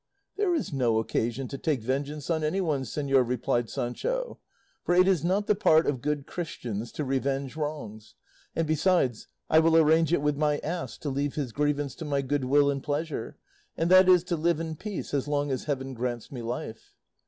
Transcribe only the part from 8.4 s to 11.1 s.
and besides, I will arrange it with my ass to